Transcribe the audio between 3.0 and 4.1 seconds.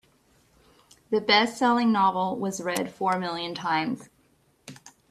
million times.